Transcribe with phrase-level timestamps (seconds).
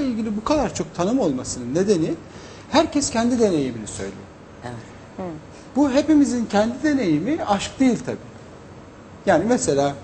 [0.00, 2.14] aşkla ilgili bu kadar çok tanım olmasının nedeni
[2.70, 4.22] herkes kendi deneyimini söylüyor.
[4.64, 5.30] Evet.
[5.76, 8.16] Bu hepimizin kendi deneyimi aşk değil tabi.
[9.26, 9.94] Yani mesela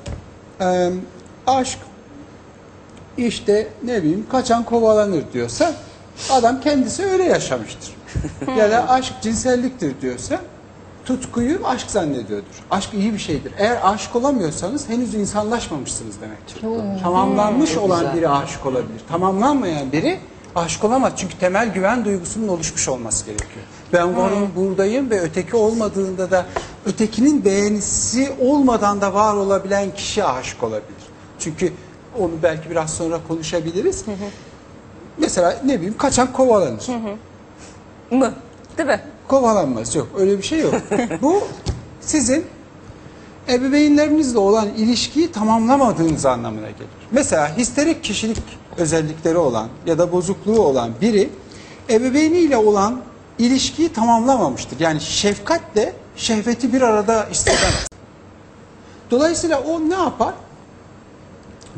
[0.61, 0.91] e,
[1.47, 1.79] aşk
[3.17, 5.73] işte ne bileyim kaçan kovalanır diyorsa
[6.31, 7.95] adam kendisi öyle yaşamıştır.
[8.59, 10.41] ya da aşk cinselliktir diyorsa
[11.07, 12.63] tutkuyu aşk zannediyordur.
[12.71, 13.53] Aşk iyi bir şeydir.
[13.59, 16.61] Eğer aşık olamıyorsanız henüz insanlaşmamışsınız demektir.
[17.03, 18.17] Tamamlanmış olan güzel.
[18.17, 19.01] biri aşık olabilir.
[19.09, 20.19] Tamamlanmayan biri
[20.55, 21.13] aşık olamaz.
[21.17, 23.65] Çünkü temel güven duygusunun oluşmuş olması gerekiyor.
[23.93, 26.47] Ben varım, buradayım ve öteki olmadığında da
[26.87, 31.03] ötekinin beğenisi olmadan da var olabilen kişi aşık olabilir.
[31.39, 31.73] Çünkü
[32.19, 34.05] onu belki biraz sonra konuşabiliriz.
[35.19, 36.87] Mesela ne bileyim kaçan kovalanır.
[38.11, 38.35] Mı?
[38.79, 39.01] Değil mi?
[39.29, 40.75] Kovalanmaz yok öyle bir şey yok.
[41.23, 41.43] Bu
[42.01, 42.45] sizin
[43.49, 46.91] ebeveynlerinizle olan ilişkiyi tamamlamadığınız anlamına gelir.
[47.11, 48.43] Mesela histerik kişilik
[48.77, 51.31] özellikleri olan ya da bozukluğu olan biri
[51.91, 53.01] ebeveyniyle olan
[53.39, 54.81] ilişkiyi tamamlamamıştır.
[54.81, 57.87] Yani şefkatle şehveti bir arada hissedemez.
[59.11, 60.35] Dolayısıyla o ne yapar?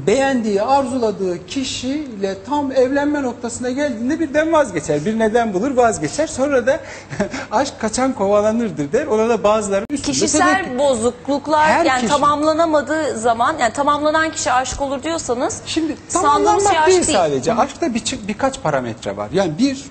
[0.07, 5.05] Beğendiği, arzuladığı kişiyle tam evlenme noktasına geldiğinde birden vazgeçer.
[5.05, 6.27] Bir neden bulur vazgeçer.
[6.27, 6.81] Sonra da
[7.51, 9.07] aşk kaçan kovalanırdır der.
[9.07, 14.53] Ona da bazıları üstünde Kişisel tedekkür- bozukluklar Her yani kişi- tamamlanamadığı zaman yani tamamlanan kişi
[14.53, 17.19] aşık olur diyorsanız Şimdi şey tamamlanmak aşk değil değil.
[17.19, 17.55] sadece.
[17.55, 19.29] Aşkta bir, birkaç parametre var.
[19.33, 19.85] Yani bir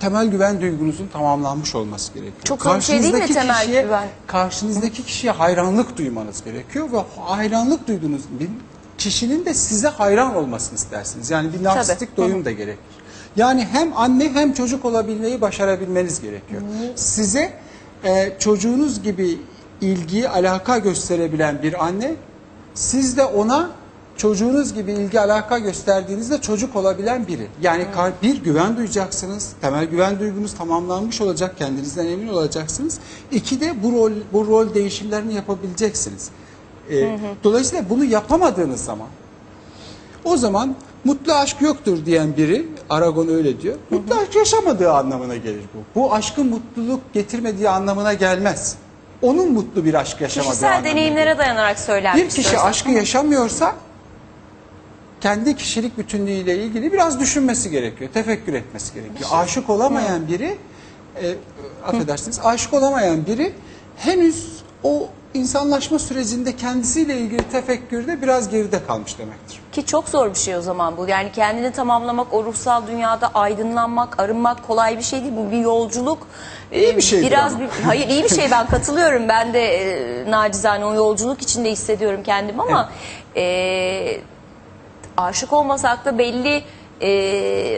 [0.00, 2.42] temel güven duygunuzun tamamlanmış olması gerekiyor.
[2.44, 4.08] Çok bir şey değil mi Karşınızdaki temel kişiye, güven?
[4.26, 8.48] Karşınızdaki kişiye hayranlık duymanız gerekiyor ve hayranlık duyduğunuz bir
[8.98, 11.30] kişinin de size hayran olmasını istersiniz.
[11.30, 12.80] Yani bir narsistik doyum da gerekir.
[13.36, 16.62] Yani hem anne hem çocuk olabilmeyi başarabilmeniz gerekiyor.
[16.96, 17.52] Size
[18.04, 19.38] e, çocuğunuz gibi
[19.80, 22.14] ilgi, alaka gösterebilen bir anne
[22.74, 23.70] siz de ona
[24.16, 27.46] çocuğunuz gibi ilgi alaka gösterdiğinizde çocuk olabilen biri.
[27.62, 29.52] Yani kar- bir güven duyacaksınız.
[29.60, 31.58] Temel güven duygunuz tamamlanmış olacak.
[31.58, 32.98] Kendinizden emin olacaksınız.
[33.32, 36.28] İki de bu rol bu rol değişimlerini yapabileceksiniz.
[36.90, 39.08] Ee, Dolayısıyla bunu yapamadığınız zaman
[40.24, 40.74] o zaman
[41.04, 43.76] mutlu aşk yoktur diyen biri, Aragon öyle diyor.
[43.90, 46.00] Mutlu aşk yaşamadığı anlamına gelir bu.
[46.00, 48.76] Bu aşkın mutluluk getirmediği anlamına gelmez.
[49.22, 50.96] Onun mutlu bir aşk yaşamadığı Kişisel anlamına gelir.
[51.00, 52.22] deneyimlere dayanarak söylenmiş.
[52.24, 53.74] Bir kişi aşkı yaşamıyorsa
[55.20, 59.30] kendi kişilik bütünlüğüyle ilgili biraz düşünmesi gerekiyor, tefekkür etmesi gerekiyor.
[59.32, 60.58] Aşık olamayan biri,
[61.22, 61.34] e,
[61.86, 63.52] affedersiniz, aşık olamayan biri
[63.96, 69.60] henüz o insanlaşma sürecinde kendisiyle ilgili tefekkürde biraz geride kalmış demektir.
[69.72, 71.08] Ki çok zor bir şey o zaman bu.
[71.08, 75.32] Yani kendini tamamlamak, o ruhsal dünyada aydınlanmak, arınmak kolay bir şey değil.
[75.36, 76.26] Bu bir yolculuk.
[76.72, 79.28] İyi bir şeydir Biraz bir, hayır iyi bir şey ben katılıyorum.
[79.28, 82.90] Ben de e, nacizane o yolculuk içinde hissediyorum kendimi ama
[83.36, 84.20] e,
[85.16, 86.64] aşık olmasak da belli
[87.02, 87.08] e,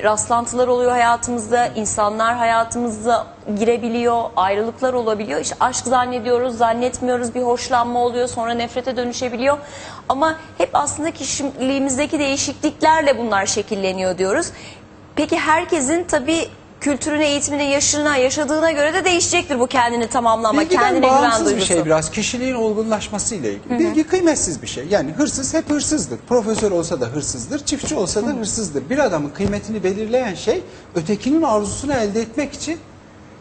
[0.03, 1.67] rastlantılar oluyor hayatımızda.
[1.67, 3.27] insanlar hayatımıza
[3.59, 5.41] girebiliyor, ayrılıklar olabiliyor.
[5.41, 9.59] İşte aşk zannediyoruz, zannetmiyoruz, bir hoşlanma oluyor, sonra nefrete dönüşebiliyor.
[10.09, 14.53] Ama hep aslında kişiliğimizdeki değişikliklerle bunlar şekilleniyor diyoruz.
[15.17, 16.49] Peki herkesin tabii
[16.81, 21.47] kültürüne, eğitimine, yaşına, yaşadığına göre de değişecektir bu kendini tamamlama, Bilgiden kendine güven bağımsız bir
[21.47, 21.67] duygusu.
[21.67, 22.11] şey biraz.
[22.11, 23.79] Kişiliğin olgunlaşması ile ilgili.
[23.79, 24.87] Bilgi kıymetsiz bir şey.
[24.91, 26.19] Yani hırsız hep hırsızdır.
[26.29, 28.91] Profesör olsa da hırsızdır, çiftçi olsa da hırsızdır.
[28.91, 30.63] Bir adamın kıymetini belirleyen şey
[30.95, 32.79] ötekinin arzusunu elde etmek için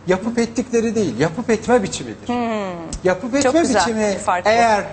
[0.08, 2.30] yapıp ettikleri değil, yapıp etme biçimidir.
[3.04, 4.84] Yapıp etme güzel biçimi eğer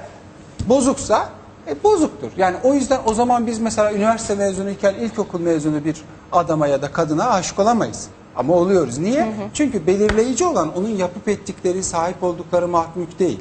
[0.69, 1.29] bozuksa
[1.69, 2.31] e, bozuktur.
[2.37, 5.97] Yani o yüzden o zaman biz mesela üniversite mezunuyken ilkokul mezunu bir
[6.33, 8.09] adama ya da kadına aşık olamayız.
[8.37, 8.99] Ama oluyoruz.
[8.99, 9.35] Niye?
[9.55, 13.41] Çünkü belirleyici olan onun yapıp ettikleri, sahip oldukları mahluk değil.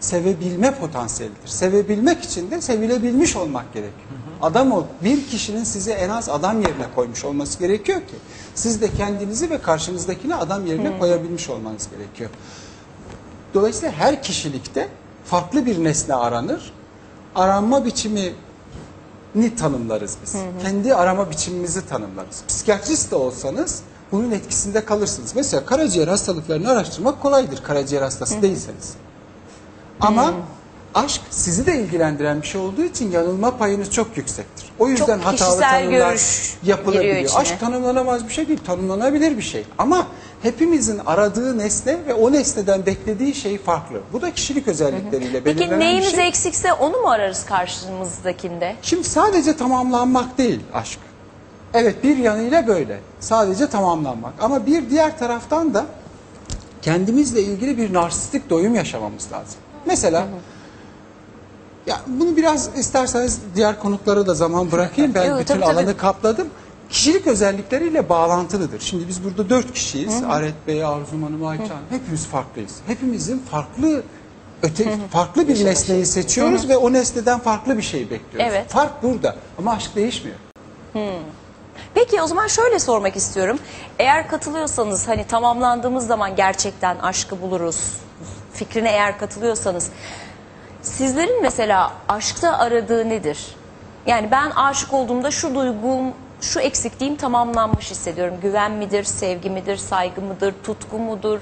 [0.00, 1.48] Sevebilme potansiyelidir.
[1.48, 4.08] Sevebilmek için de sevilebilmiş olmak gerekiyor.
[4.42, 8.14] Adam o bir kişinin sizi en az adam yerine koymuş olması gerekiyor ki
[8.54, 12.30] siz de kendinizi ve karşınızdakini adam yerine koyabilmiş olmanız gerekiyor.
[13.54, 14.88] Dolayısıyla her kişilikte
[15.24, 16.72] farklı bir nesne aranır.
[17.34, 18.32] Aranma biçimi
[19.34, 20.36] ni tanımlarız biz.
[20.62, 22.42] Kendi arama biçimimizi tanımlarız.
[22.48, 23.82] Psikiyatrist de olsanız
[24.14, 25.36] bunun etkisinde kalırsınız.
[25.36, 28.94] Mesela karaciğer hastalıklarını araştırmak kolaydır karaciğer hastası değilseniz.
[30.00, 30.32] Ama
[30.94, 34.70] aşk sizi de ilgilendiren bir şey olduğu için yanılma payınız çok yüksektir.
[34.78, 36.20] O yüzden Çok hatalı tanımlar
[36.62, 37.30] yapılabiliyor.
[37.36, 39.64] Aşk tanımlanamaz bir şey değil, tanımlanabilir bir şey.
[39.78, 40.06] Ama
[40.42, 44.00] hepimizin aradığı nesne ve o nesneden beklediği şey farklı.
[44.12, 46.28] Bu da kişilik özellikleriyle Peki belirlenen neyimiz bir şey.
[46.28, 48.76] eksikse onu mu ararız karşımızdakinde?
[48.82, 50.98] Şimdi sadece tamamlanmak değil aşk.
[51.74, 53.00] Evet bir yanıyla böyle.
[53.20, 54.32] Sadece tamamlanmak.
[54.40, 55.86] Ama bir diğer taraftan da
[56.82, 59.58] kendimizle ilgili bir narsistik doyum yaşamamız lazım.
[59.86, 60.26] Mesela
[61.86, 65.14] ya bunu biraz isterseniz diğer konuklara da zaman bırakayım.
[65.14, 65.72] Ben Yok, bütün tabii, tabii.
[65.72, 66.48] alanı kapladım.
[66.90, 68.80] kişilik özellikleriyle bağlantılıdır.
[68.80, 70.22] Şimdi biz burada dört kişiyiz.
[70.28, 71.84] Aret Bey, Arzu Hanım, Ayça Hanım.
[71.90, 72.74] Hepimiz farklıyız.
[72.86, 74.02] Hepimizin farklı
[74.62, 78.52] öte farklı bir nesneyi seçiyoruz ve o nesneden farklı bir şey bekliyoruz.
[78.52, 78.70] Evet.
[78.70, 80.36] Fark burada ama aşk değişmiyor.
[81.94, 83.58] Peki o zaman şöyle sormak istiyorum.
[83.98, 87.96] Eğer katılıyorsanız hani tamamlandığımız zaman gerçekten aşkı buluruz
[88.52, 89.90] fikrine eğer katılıyorsanız
[90.82, 93.56] sizlerin mesela aşkta aradığı nedir?
[94.06, 98.34] Yani ben aşık olduğumda şu duygum, şu eksikliğim tamamlanmış hissediyorum.
[98.42, 101.40] Güven midir, sevgi midir, saygı mıdır, tutku mudur?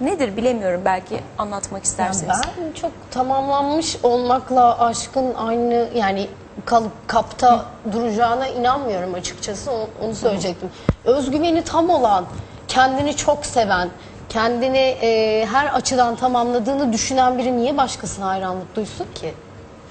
[0.00, 2.40] Nedir bilemiyorum belki anlatmak isterseniz.
[2.58, 6.28] Ben çok tamamlanmış olmakla aşkın aynı yani
[6.64, 9.70] kalıp kapta duracağına inanmıyorum açıkçası.
[9.70, 10.70] Onu, onu söyleyecektim.
[11.04, 12.24] Özgüveni tam olan,
[12.68, 13.88] kendini çok seven,
[14.28, 19.34] kendini e, her açıdan tamamladığını düşünen biri niye başkasına hayranlık duysun ki?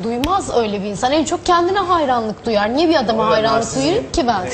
[0.04, 1.12] Duymaz öyle bir insan.
[1.12, 2.74] En çok kendine hayranlık duyar.
[2.74, 4.50] Niye bir adama hayranlık duyarım ki ben?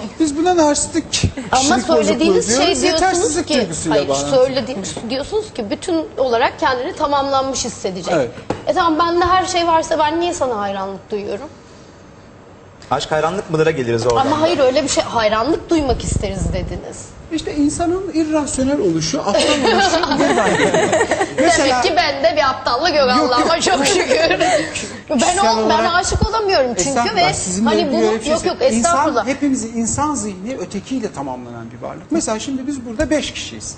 [0.20, 1.22] Biz buna narsistik
[1.52, 4.34] Ama kişilik bozukluğu söylediğiniz şey diyoruz, diyorsunuz yetersizlik ki, duygusuyla hayır bağlantılı.
[4.44, 8.14] söylediğiniz diyorsunuz ki bütün olarak kendini tamamlanmış hissedecek.
[8.14, 8.30] Evet.
[8.66, 11.48] E tamam bende her şey varsa ben niye sana hayranlık duyuyorum?
[12.90, 14.26] Aşk hayranlık mıdır'a geliriz oradan.
[14.26, 17.08] Ama hayır öyle bir şey hayranlık duymak isteriz dediniz.
[17.32, 19.32] İşte insanın irrasyonel oluşu, aptal
[19.74, 20.90] oluşu buradan geliyor.
[21.38, 24.30] Demek ki bende bir aptallık yok Allah'ıma çok şükür.
[25.10, 28.18] ben Kişisel ol, ben olarak- aşık olamıyorum çünkü Estağfurullah, ve sizinle hani ilgili bunu öyle
[28.18, 28.78] bir şey yok yok söyleyeyim.
[28.78, 29.26] İnsan, estağfurullah.
[29.26, 32.02] hepimizin insan zihni ötekiyle tamamlanan bir varlık.
[32.12, 33.74] Mesela şimdi biz burada beş kişiyiz.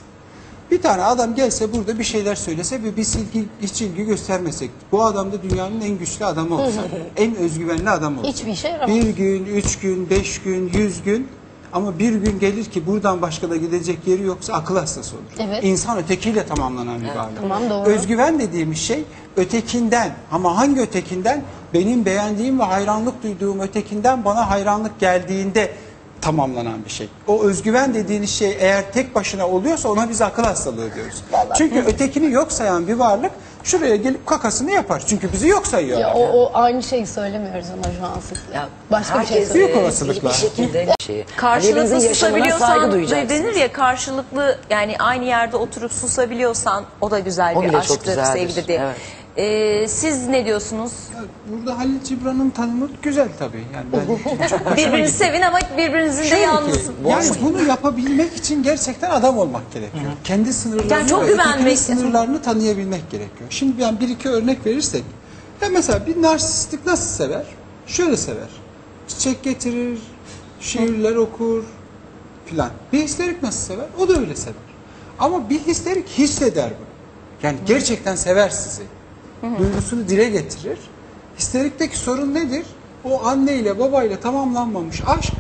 [0.71, 4.71] Bir tane adam gelse burada bir şeyler söylese ve biz ilgi, hiç ilgi göstermesek.
[4.93, 6.81] Bu adam da dünyanın en güçlü adamı olsa.
[7.17, 8.29] en özgüvenli adam olsa.
[8.29, 8.97] Hiçbir işe yaramaz.
[8.97, 11.29] Bir gün, üç gün, beş gün, yüz gün
[11.73, 15.25] ama bir gün gelir ki buradan başka da gidecek yeri yoksa akıl hastası olur.
[15.39, 15.65] Evet.
[15.65, 17.41] İnsan ötekiyle tamamlanan bir varlık.
[17.41, 17.89] tamam, doğru.
[17.89, 19.05] Özgüven dediğimiz şey
[19.37, 21.43] ötekinden ama hangi ötekinden?
[21.75, 25.73] Benim beğendiğim ve hayranlık duyduğum ötekinden bana hayranlık geldiğinde
[26.21, 27.09] tamamlanan bir şey.
[27.27, 31.25] O özgüven dediğiniz şey eğer tek başına oluyorsa ona biz akıl hastalığı diyoruz.
[31.59, 33.31] Çünkü ötekini yok sayan bir varlık
[33.64, 35.03] şuraya gelip kakasını yapar.
[35.06, 36.09] Çünkü bizi yok sayıyorlar.
[36.09, 38.38] Ya o, o aynı şeyi söylemiyoruz ama şu an sık.
[38.55, 39.76] Ya Başka bir şey herkes, Büyük söylüyoruz.
[39.76, 40.29] e, olasılıkla.
[40.29, 41.25] Bir şekilde bir şey.
[41.37, 47.19] Karşılıklı Birbirinizin yaşamına saygı susabiliyorsan denir ya karşılıklı yani aynı yerde oturup susabiliyorsan o da
[47.19, 48.79] güzel O bir bile çok aşktır, güzeldir, sevgidir diye.
[48.79, 48.97] evet.
[49.37, 50.93] Ee, siz ne diyorsunuz?
[51.49, 53.64] Burada Halil Cibran'ın tanımı güzel tabii.
[53.75, 56.73] Yani ben çok hoşuma Birbirinizi sevin ama birbirinizin de Şöyle yalnız.
[56.79, 60.12] ki, yani bunu yapabilmek için gerçekten adam olmak gerekiyor.
[60.25, 63.50] Kendi sınırlarını Yani çok güvenmek- ötekinin sınırlarını tanıyabilmek gerekiyor.
[63.50, 65.05] Şimdi ben bir iki örnek verirsek.
[65.61, 67.44] Ya mesela bir narsistik nasıl sever?
[67.87, 68.49] Şöyle sever.
[69.08, 69.99] Çiçek getirir,
[70.61, 71.64] şiirler okur
[72.46, 72.70] filan.
[72.93, 73.87] Bir histerik nasıl sever?
[74.00, 74.55] O da öyle sever.
[75.19, 76.87] Ama bir histerik hisseder bunu.
[77.43, 78.82] Yani gerçekten sever sizi.
[79.43, 80.79] Duygusunu dile getirir.
[81.39, 82.67] Histerikteki sorun nedir?
[83.05, 85.33] O anneyle babayla tamamlanmamış aşk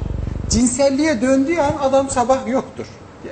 [0.50, 2.86] cinselliğe döndüğü an adam sabah yoktur.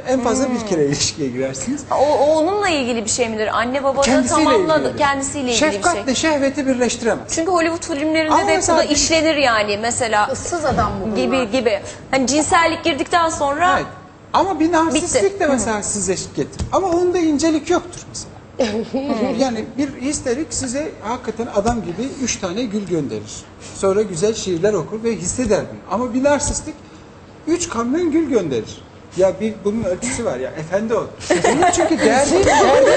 [0.09, 1.85] En fazla bir kere ilişkiye girersiniz.
[1.91, 3.59] O, o onunla ilgili bir şey midir?
[3.59, 4.85] Anne baba da Kendisiyle tamamladı.
[4.85, 4.99] ilgili.
[4.99, 5.73] Kendisiyle ilgili bir şey.
[5.73, 7.25] Şefkatle şehveti birleştiremez.
[7.35, 11.17] Çünkü Hollywood filmlerinde Ama de bu da işlenir yani mesela Issız adam bu bunlar.
[11.17, 11.81] gibi gibi.
[12.11, 13.87] Hani cinsellik girdikten sonra Evet.
[14.33, 15.41] Ama bir narsistlik Bitti.
[15.41, 16.67] de mesela size getirir.
[16.73, 18.30] Ama onda incelik yoktur mesela.
[19.39, 23.45] Yani bir histerik size hakikaten adam gibi üç tane gül gönderir.
[23.75, 25.79] Sonra güzel şiirler okur ve hisseder bunu.
[25.91, 26.75] Ama bir narsistlik
[27.47, 28.83] üç kamyon gül gönderir.
[29.17, 31.05] Ya bir bunun ölçüsü var ya efendi ol.
[31.31, 32.91] Bunun çünkü derdi, derdi,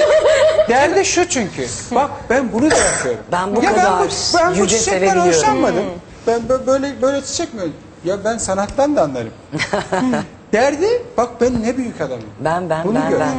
[0.68, 1.66] derdi şu çünkü.
[1.94, 3.20] Bak ben bunu da yapıyorum.
[3.32, 5.84] Ben bu ya kadar ben bu, ben bu çiçekten hoşlanmadım.
[6.26, 7.60] Ben bö- böyle böyle çiçek mi?
[8.04, 9.32] Ya ben sanattan da anlarım.
[10.52, 12.24] Derdi bak ben ne büyük adamım.
[12.40, 13.20] Ben, ben, Bunu ben, gör.
[13.20, 13.34] ben.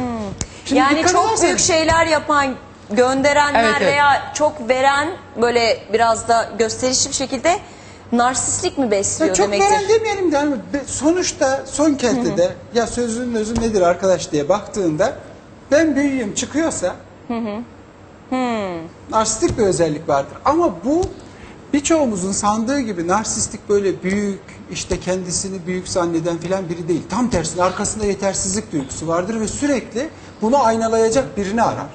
[0.66, 2.54] Şimdi yani dikkat çok ederseniz- büyük şeyler yapan
[2.90, 3.92] gönderenler Evet, evet.
[3.92, 5.08] veya çok veren
[5.42, 7.58] böyle biraz da gösterişli bir şekilde
[8.12, 9.70] narsistlik mi besliyor Ya çok demektir?
[9.70, 15.12] veren demeyelim de hani be- sonuçta son kertede ya sözünün özü nedir arkadaş diye baktığında
[15.70, 16.96] ben büyüğüm çıkıyorsa
[19.10, 20.38] narsistik bir özellik vardır.
[20.44, 21.02] Ama bu
[21.72, 27.02] birçoğumuzun sandığı gibi narsistik böyle büyük işte kendisini büyük zanneden filan biri değil.
[27.10, 30.08] Tam tersine arkasında yetersizlik duygusu vardır ve sürekli
[30.42, 31.86] bunu aynalayacak birini arar.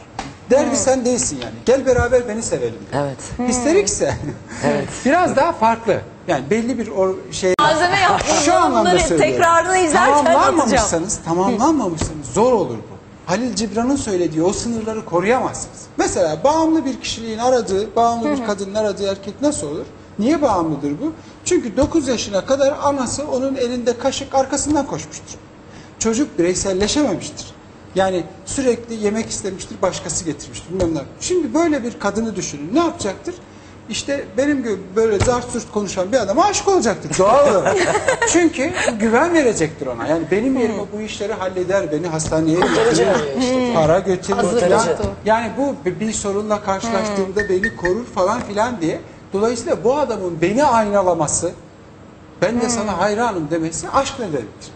[0.49, 1.53] Der ki sen değilsin yani.
[1.65, 2.79] Gel beraber beni sevelim.
[2.93, 3.01] der.
[3.03, 3.49] Evet.
[3.49, 4.17] Histerikse
[5.05, 6.01] biraz daha farklı.
[6.27, 8.27] Yani belli bir or şey Malzeme yapmış.
[8.45, 9.33] şu anlamda Bunları söylüyorum.
[9.33, 10.25] tekrarını izlerken atacağım.
[10.25, 13.01] Tamamlanmamışsanız, tamamlanmamışsanız zor olur bu.
[13.25, 15.79] Halil Cibran'ın söylediği o sınırları koruyamazsınız.
[15.97, 19.85] Mesela bağımlı bir kişiliğin aradığı, bağımlı bir kadının aradığı erkek nasıl olur?
[20.19, 21.13] Niye bağımlıdır bu?
[21.45, 25.39] Çünkü 9 yaşına kadar anası onun elinde kaşık arkasından koşmuştur.
[25.99, 27.53] Çocuk bireyselleşememiştir.
[27.95, 30.73] Yani sürekli yemek istemiştir, başkası getirmiştir.
[30.73, 30.99] Bilmem ne.
[31.19, 32.69] Şimdi böyle bir kadını düşünün.
[32.73, 33.35] Ne yapacaktır?
[33.89, 37.77] işte benim gibi böyle zart zurt konuşan bir adama aşık olacaktır doğal olarak.
[38.29, 40.07] Çünkü güven verecektir ona.
[40.07, 43.07] Yani benim yerime bu işleri halleder, beni hastaneye götürür,
[43.75, 44.79] para götürür Hazır falan.
[44.87, 45.11] oldu.
[45.25, 48.99] Yani bu bir- bir sorunla karşılaştığımda beni korur falan filan diye.
[49.33, 51.51] Dolayısıyla bu adamın beni aynalaması,
[52.41, 54.71] ben de sana hayranım demesi aşk nedenidir.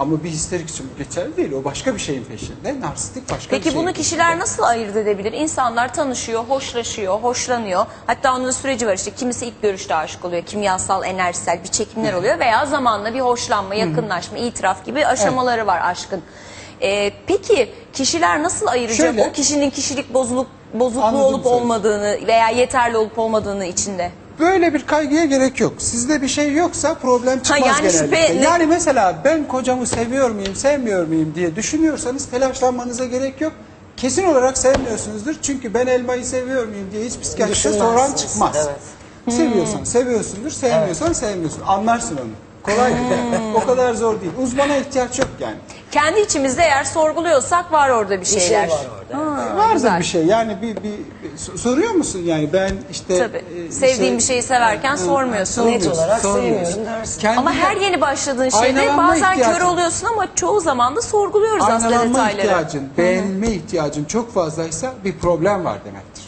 [0.00, 1.52] Ama bir histerik için bu geçerli değil.
[1.52, 2.80] O başka bir şeyin peşinde.
[2.80, 4.02] Narsistik başka bir Peki şeyin bunu peşinde.
[4.02, 5.32] kişiler nasıl ayırt edebilir?
[5.32, 7.86] İnsanlar tanışıyor, hoşlaşıyor, hoşlanıyor.
[8.06, 10.42] Hatta onun süreci var işte kimisi ilk görüşte aşık oluyor.
[10.42, 16.22] Kimyasal, enerjisel bir çekimler oluyor veya zamanla bir hoşlanma, yakınlaşma, itiraf gibi aşamaları var aşkın.
[16.82, 21.54] Ee, peki kişiler nasıl ayıracak Şöyle- o kişinin kişilik bozuluk bozukluğu olup sözü.
[21.54, 24.10] olmadığını veya yeterli olup olmadığını içinde?
[24.40, 25.72] Böyle bir kaygıya gerek yok.
[25.78, 28.16] Sizde bir şey yoksa problem çıkmaz yani genellikle.
[28.26, 33.52] şüphe- Yani mesela ben kocamı seviyor muyum, sevmiyor muyum diye düşünüyorsanız telaşlanmanıza gerek yok.
[33.96, 35.34] Kesin olarak sevmiyorsunuzdur.
[35.42, 38.56] Çünkü ben elmayı seviyor muyum diye hiç psikiyatriste soran çıkmaz.
[38.56, 38.80] evet.
[39.36, 41.62] Seviyorsan seviyorsundur, sevmiyorsan sevmiyorsun.
[41.66, 42.49] Anlarsın onu.
[42.62, 42.92] Kolay.
[43.54, 44.32] o kadar zor değil.
[44.42, 45.56] Uzmana ihtiyaç yok yani.
[45.90, 48.68] Kendi içimizde eğer sorguluyorsak var orada bir Bir şey şeyler.
[48.68, 49.24] var orada.
[49.42, 49.98] Ha, Vardır güzel.
[49.98, 50.26] bir şey.
[50.26, 53.44] Yani bir, bir, bir- so- soruyor musun yani ben işte Tabii.
[53.68, 55.66] e, Sevdiğin bir şeyi severken Ha, sormuyorsun.
[55.66, 56.72] Net olarak sormuyorsun.
[56.72, 57.20] sevmiyorum dersin.
[57.20, 61.64] Kendine- Ama her yeni başladığın şeyde bazen kör ihtiyacın- oluyorsun ama çoğu zaman da sorguluyoruz
[61.64, 62.40] aslında Aynalanma detayları.
[62.46, 66.24] ihtiyacın, beğenilme ihtiyacın çok fazlaysa bir problem var demektir.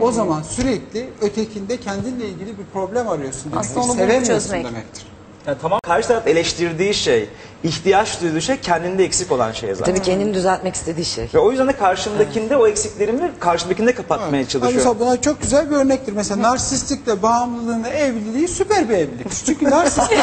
[0.00, 3.60] O zaman sürekli ötekinde kendinle ilgili bir problem arıyorsun demektir.
[3.70, 4.64] Aslında onu bulup Sevemiyorsun çözmek.
[4.64, 5.06] demektir.
[5.46, 7.28] Yani tamam karşı taraf eleştirdiği şey,
[7.64, 9.94] ihtiyaç duyduğu şey kendinde eksik olan şey zaten.
[9.94, 11.28] Tabii kendini düzeltmek istediği şey.
[11.34, 14.50] Ve o yüzden de karşımdakinde o eksiklerimi karşımdakinde kapatmaya Evet.
[14.50, 14.76] çalışıyorum.
[14.76, 16.12] Mesela buna çok güzel bir örnektir.
[16.12, 19.46] Mesela narsistikle bağımlılığın evliliği süper bir evliliktir.
[19.46, 20.18] Çünkü narsistik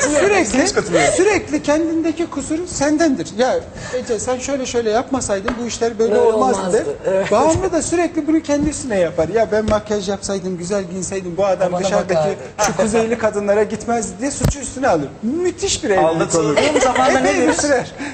[0.00, 0.68] sürekli,
[1.16, 3.28] sürekli kendindeki kusuru sendendir.
[3.38, 3.60] Ya
[3.94, 6.60] Ece sen şöyle şöyle yapmasaydın bu işler böyle, Böyle olmazdı.
[6.60, 6.84] olmazdı.
[7.06, 7.30] Evet.
[7.32, 9.28] Bağımlı da sürekli bunu kendisine yapar.
[9.28, 12.36] Ya ben makyaj yapsaydım, güzel giyinseydim bu adam Bana dışarıdaki bakardı.
[12.66, 15.08] şu kuzeyli kadınlara gitmezdi diye suçu üstüne alır.
[15.22, 16.45] Müthiş bir evlilik olur.
[16.48, 17.66] Aldatıldığım zaman da ne deriz?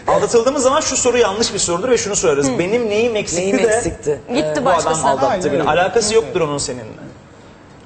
[0.08, 2.58] Aldatıldığımız zaman şu soru yanlış bir sorudur ve şunu sorarız.
[2.58, 4.20] Benim neyim eksikti Neyim de eksikti?
[4.34, 5.10] Gitti bu adam başkasına.
[5.10, 5.52] aldattı Aynen beni.
[5.60, 5.70] öyle.
[5.70, 6.84] Alakası yoktur onun seninle.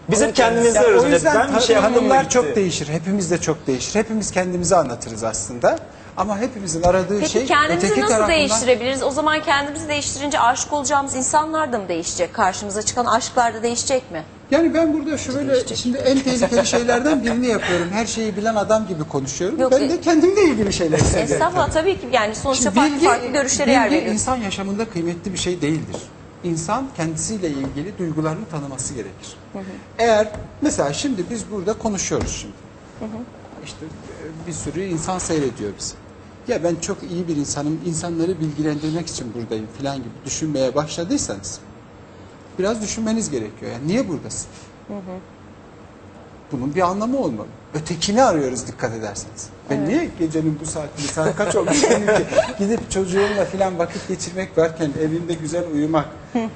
[0.08, 1.04] Biz hep kendimizde arıyoruz.
[1.04, 2.32] o yüzden Ben bir şey yaptım da hanımlar gitti.
[2.34, 2.88] çok değişir.
[2.88, 3.94] Hepimiz de çok değişir.
[3.94, 5.78] Hepimiz kendimizi anlatırız aslında.
[6.16, 8.38] Ama hepimizin aradığı Peki şey kendimizi öteki nasıl tarafından...
[8.38, 9.02] değiştirebiliriz?
[9.02, 12.34] O zaman kendimizi değiştirince aşık olacağımız insanlar da mı değişecek?
[12.34, 14.24] Karşımıza çıkan aşklar da değişecek mi?
[14.50, 17.88] Yani ben burada şöyle şimdi en tehlikeli şeylerden birini yapıyorum.
[17.90, 19.60] Her şeyi bilen adam gibi konuşuyorum.
[19.60, 21.32] Yok, ben e- de kendimle ilgili şeyler söylüyorum.
[21.32, 24.20] Estağfurullah tabii ki yani sonuçta Şimdi farklı farklı görüşlere yer bilgi veriyoruz.
[24.20, 25.96] insan yaşamında kıymetli bir şey değildir.
[26.44, 29.36] İnsan kendisiyle ilgili duygularını tanıması gerekir.
[29.98, 30.28] Eğer
[30.62, 32.54] mesela şimdi biz burada konuşuyoruz şimdi.
[33.64, 35.94] İşte e, bir sürü insan seyrediyor bizi.
[36.48, 41.60] Ya ben çok iyi bir insanım, insanları bilgilendirmek için buradayım filan gibi düşünmeye başladıysanız
[42.58, 43.72] biraz düşünmeniz gerekiyor.
[43.72, 44.48] Yani niye buradasın?
[46.52, 47.46] Bunun bir anlamı olmalı.
[47.74, 49.48] Ötekini arıyoruz dikkat ederseniz.
[49.70, 51.98] Ben niye gecenin bu saatinde saat kaç olmuş ki
[52.58, 56.06] gidip çocuğumla filan vakit geçirmek varken evimde güzel uyumak,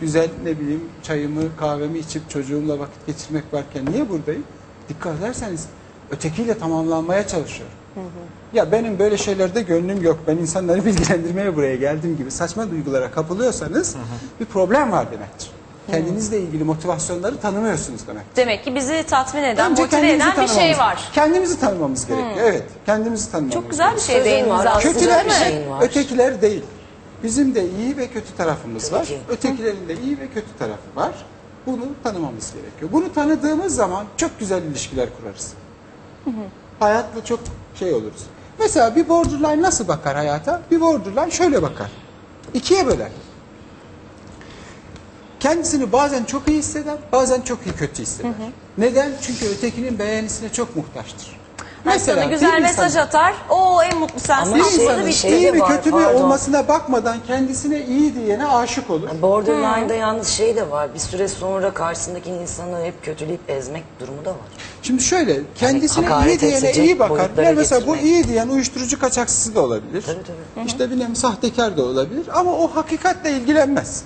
[0.00, 4.45] güzel ne bileyim çayımı kahvemi içip çocuğumla vakit geçirmek varken niye buradayım?
[4.88, 5.66] Dikkat ederseniz
[6.11, 7.75] ötekiyle tamamlanmaya çalışıyorum.
[8.52, 10.19] Ya benim böyle şeylerde gönlüm yok.
[10.26, 13.97] Ben insanları bilgilendirmeye buraya geldim gibi saçma duygulara kapılıyorsanız
[14.40, 15.50] bir problem var demektir.
[15.91, 18.23] Kendinizle ilgili motivasyonları tanımıyorsunuz demek.
[18.37, 21.11] Demek ki bizi tatmin eden, Önce motive kendimizi eden bir şey tanımamız- var.
[21.13, 22.37] Kendimizi tanımamız gerekiyor.
[22.47, 25.47] Evet, kendimizi tanımamız Çok güzel bir şey Sözün değindiniz var, aslında Kötüler bir değil mi?
[25.47, 25.83] şeyin var.
[25.83, 26.63] ötekiler değil.
[27.23, 29.07] Bizim de iyi ve kötü tarafımız var.
[29.07, 29.19] ki.
[29.29, 31.13] Ötekilerin de iyi ve kötü tarafı var.
[31.67, 32.93] Bunu tanımamız gerekiyor.
[32.93, 35.53] Bunu tanıdığımız zaman çok güzel ilişkiler kurarız.
[36.81, 37.41] Hayatla çok
[37.79, 38.23] şey oluruz.
[38.59, 40.61] Mesela bir borderline nasıl bakar hayata?
[40.71, 41.91] Bir borderline şöyle bakar.
[42.55, 43.09] İkiye böler.
[45.41, 48.33] Kendisini bazen çok iyi hisseder, bazen çok iyi kötü hisseder.
[48.79, 49.11] Neden?
[49.23, 51.41] Çünkü ötekinin beğenisine çok muhtaçtır.
[51.85, 53.35] Mesela güzel bir mesaj insan- atar.
[53.51, 54.53] O en mutlu sensin.
[54.53, 55.17] Ama bir şey- insanın bitti.
[55.19, 59.09] şey iyi mi kötü mü olmasına bakmadan kendisine iyi diyene aşık olur.
[59.23, 60.95] Borderline'da yalnız şey de var.
[60.95, 64.37] Bir süre sonra karşısındaki insanı hep kötüleyip ezmek durumu da var.
[64.83, 67.31] Şimdi şöyle kendisine hakaret iyi diyene iyi bakar.
[67.45, 68.05] Yani mesela bu getirmek.
[68.15, 70.03] iyi diyen uyuşturucu kaçakçısı da olabilir.
[70.07, 70.23] Tabii,
[70.55, 70.67] tabii.
[70.67, 74.03] İşte bilmem sahtekar da olabilir ama o hakikatle ilgilenmez.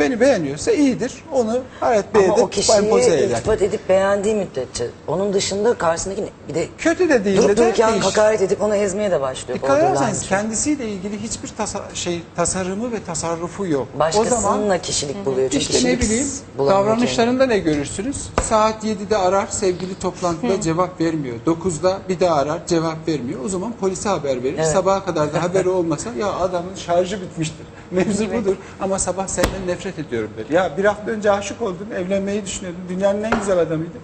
[0.00, 1.12] Beni beğeniyorsa iyidir.
[1.32, 3.28] Onu hayat Ama beğenip o kişiyi empoze eder.
[3.28, 7.90] iltifat edip beğendiği müddetçe onun dışında karşısındaki bir de Kötü de değil durup de dururken
[7.92, 8.04] değişir.
[8.04, 9.58] hakaret edip onu ezmeye de başlıyor.
[9.58, 10.28] Dikkat borderline ederseniz çünkü.
[10.28, 13.88] kendisiyle ilgili hiçbir tasa- şey tasarımı ve tasarrufu yok.
[13.96, 15.50] o Başkasınınla zaman kişilik buluyor.
[15.50, 16.26] Çünkü İşte ne kişilik bileyim
[16.58, 18.16] bulamıyor davranışlarında ne görürsünüz?
[18.42, 21.36] Saat 7'de arar sevgili toplantıda cevap vermiyor.
[21.46, 23.40] 9'da bir daha arar cevap vermiyor.
[23.44, 24.62] O zaman polise haber verir.
[24.62, 27.66] Sabaha kadar da haberi olmasa ya adamın şarjı bitmiştir.
[27.90, 28.56] Mevzu budur.
[28.80, 30.54] Ama sabah senden nefret nefret ediyorum der.
[30.54, 33.98] Ya bir hafta önce aşık oldun, evlenmeyi düşünüyordun, dünyanın en güzel adamıydı.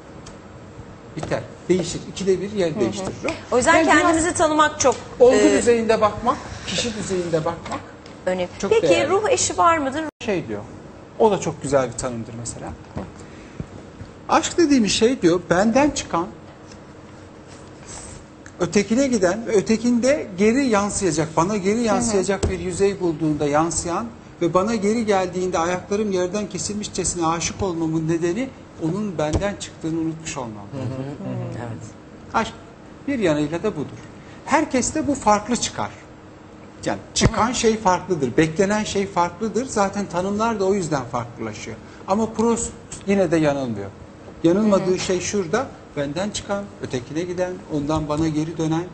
[1.17, 1.41] Biter.
[1.69, 2.01] Değişir.
[2.13, 3.13] İkide bir yer değiştirir.
[3.53, 7.81] O yüzden Yani biraz kendimizi tanımak çok olgu e, düzeyinde bakmak, kişi düzeyinde bakmak
[8.27, 8.49] önemli.
[8.59, 9.11] Çok Peki değerli.
[9.11, 10.05] ruh eşi var mıdır?
[10.25, 10.61] şey diyor.
[11.19, 12.67] O da çok güzel bir tanımdır mesela.
[14.29, 16.27] Aşk dediğimiz şey diyor benden çıkan
[18.61, 24.07] ötekine giden ve ötekinde geri yansıyacak, bana geri yansıyacak bir yüzey bulduğunda yansıyan
[24.43, 28.49] ve bana geri geldiğinde ayaklarım yerden kesilmişçesine aşık olmamın nedeni
[28.83, 30.65] onun benden çıktığını unutmuş olmam.
[31.57, 31.83] Evet.
[32.35, 32.53] Aşk
[33.09, 33.99] bir yanıyla da budur.
[34.45, 35.91] Herkeste bu farklı çıkar.
[36.85, 39.67] Yani çıkan şey farklıdır, beklenen şey farklıdır.
[39.67, 41.77] Zaten tanımlar da o yüzden farklılaşıyor.
[42.09, 42.73] Ama Proust
[43.07, 43.91] yine de yanılmıyor.
[44.43, 45.67] Yanılmadığı şey şurada,
[45.97, 48.85] benden çıkan, ötekine giden, ondan bana geri dönen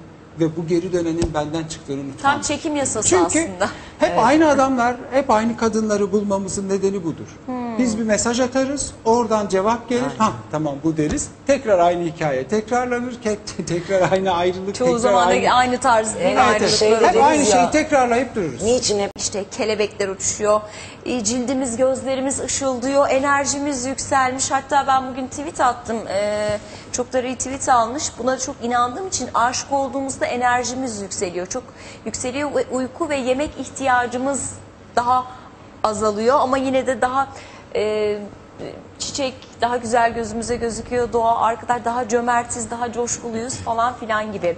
[0.41, 2.33] ve bu geri dönenin benden çıktığını unutmam.
[2.33, 3.69] Tam çekim yasası Çünkü aslında.
[3.99, 7.27] hep aynı adamlar, hep aynı kadınları bulmamızın nedeni budur.
[7.47, 7.64] Hmm.
[7.79, 10.03] Biz bir mesaj atarız, oradan cevap gelir.
[10.19, 11.29] Ha tamam bu deriz.
[11.47, 13.15] Tekrar aynı hikaye tekrarlanır,
[13.67, 15.53] tekrar aynı ayrılık, Çoğu tekrar zaman da aynı...
[15.55, 16.97] aynı tarz Evet, Evet, şey?
[16.97, 17.71] Hep aynı şeyi ya.
[17.71, 18.63] tekrarlayıp dururuz.
[18.63, 20.61] Niçin hep İşte kelebekler uçuşuyor,
[21.07, 24.51] e, cildimiz, gözlerimiz ışıldıyor, enerjimiz yükselmiş.
[24.51, 26.49] Hatta ben bugün tweet attım, e,
[26.93, 28.05] çok da retweet almış.
[28.19, 31.47] Buna çok inandığım için aşık olduğumuzda enerjimiz yükseliyor.
[31.47, 31.63] Çok
[32.07, 34.51] yükseliyor ve uyku ve yemek ihtiyacımız
[34.97, 35.25] daha
[35.85, 36.37] azalıyor.
[36.41, 37.29] Ama yine de daha
[37.77, 38.19] e,
[38.99, 41.13] çiçek daha güzel gözümüze gözüküyor.
[41.13, 44.57] Doğa arkadaş daha cömertiz, daha coşkuluyuz falan filan gibi.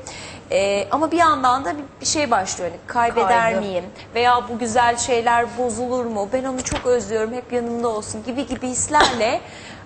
[0.50, 2.70] E, ama bir yandan da bir, bir şey başlıyor.
[2.70, 3.61] Hani kaybeder Kaygı.
[3.61, 3.85] miyim?
[4.14, 6.28] veya bu güzel şeyler bozulur mu?
[6.32, 9.40] Ben onu çok özlüyorum, hep yanımda olsun gibi gibi hislerle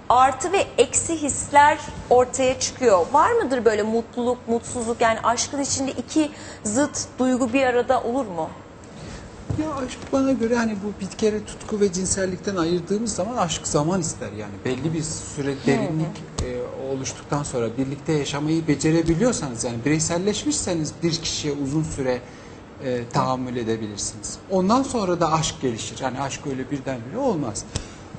[0.09, 1.79] artı ve eksi hisler
[2.11, 3.07] ortaya çıkıyor.
[3.13, 6.31] Var mıdır böyle mutluluk, mutsuzluk yani aşkın içinde iki
[6.65, 8.51] zıt duygu bir arada olur mu?
[9.59, 14.01] Ya aşk bana göre hani bu bir kere tutku ve cinsellikten ayırdığımız zaman aşk zaman
[14.01, 14.53] ister yani.
[14.65, 16.61] Belli bir süre derinlik e,
[16.93, 22.21] oluştuktan sonra birlikte yaşamayı becerebiliyorsanız yani bireyselleşmişseniz bir kişiye uzun süre
[22.85, 24.39] e, tahammül edebilirsiniz.
[24.51, 25.99] Ondan sonra da aşk gelişir.
[26.03, 27.65] Yani aşk öyle birdenbire olmaz.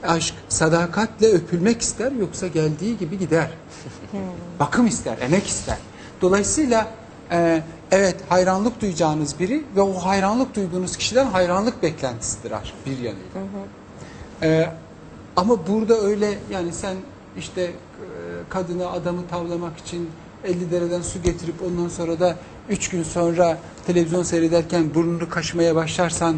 [0.04, 3.50] Aşk sadakatle öpülmek ister yoksa geldiği gibi gider.
[4.60, 5.78] Bakım ister, emek ister.
[6.22, 6.88] Dolayısıyla
[7.32, 12.54] e, evet hayranlık duyacağınız biri ve o hayranlık duyduğunuz kişiden hayranlık beklentisidir
[12.86, 13.42] bir yanıyla.
[14.42, 14.70] E,
[15.36, 16.96] ama burada öyle yani sen
[17.38, 17.72] işte e,
[18.50, 20.10] kadını adamı tavlamak için
[20.44, 22.36] 50 dereden su getirip ondan sonra da
[22.70, 26.36] 3 gün sonra televizyon seyrederken burnunu kaşımaya başlarsan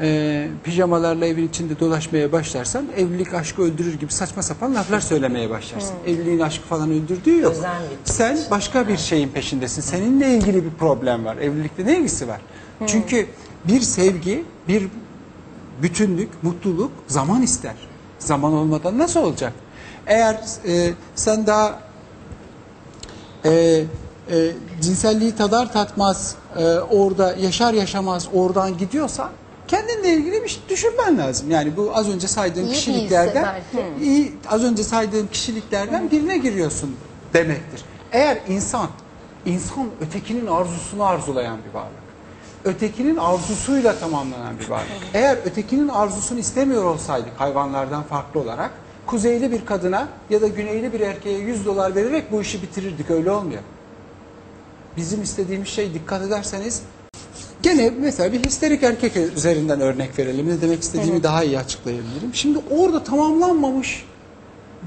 [0.00, 5.94] e, pijamalarla evin içinde dolaşmaya başlarsan evlilik aşkı öldürür gibi saçma sapan laflar söylemeye başlarsın.
[6.06, 7.56] Evliliğin aşkı falan öldürdüğü yok.
[8.04, 9.82] Sen başka bir şeyin peşindesin.
[9.82, 11.36] Seninle ilgili bir problem var.
[11.36, 12.40] Evlilikte ne ilgisi var?
[12.86, 13.26] Çünkü
[13.64, 14.88] bir sevgi, bir
[15.82, 17.74] bütünlük, mutluluk zaman ister.
[18.18, 19.52] Zaman olmadan nasıl olacak?
[20.06, 21.80] Eğer e, sen daha
[23.44, 23.84] e, e,
[24.80, 29.30] cinselliği tadar tatmaz, e, orada yaşar yaşamaz oradan gidiyorsan
[29.68, 31.50] kendinle ilgili bir şey düşünmen lazım.
[31.50, 33.62] Yani bu az önce saydığım İyi kişiliklerden
[34.00, 36.96] iyi, az önce saydığım kişiliklerden birine giriyorsun
[37.34, 37.84] demektir.
[38.12, 38.88] Eğer insan
[39.46, 42.04] insan ötekinin arzusunu arzulayan bir varlık.
[42.64, 44.90] Ötekinin arzusuyla tamamlanan bir varlık.
[45.14, 48.70] Eğer ötekinin arzusunu istemiyor olsaydık hayvanlardan farklı olarak
[49.06, 53.10] kuzeyli bir kadına ya da güneyli bir erkeğe 100 dolar vererek bu işi bitirirdik.
[53.10, 53.62] Öyle olmuyor.
[54.96, 56.82] Bizim istediğimiz şey dikkat ederseniz
[57.64, 60.48] gene mesela bir histerik erkek üzerinden örnek verelim.
[60.48, 62.30] Ne demek istediğimi daha iyi açıklayabilirim.
[62.34, 64.04] Şimdi orada tamamlanmamış,